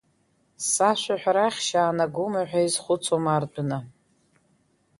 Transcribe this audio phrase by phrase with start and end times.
[0.69, 3.79] Сашәаҳәара ахьшь аанагома ҳәа изхәыцуам ардәына.